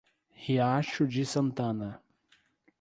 Riacho 0.35 1.05
de 1.07 1.23
Santana 1.23 2.01